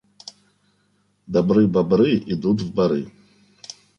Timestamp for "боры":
2.79-3.01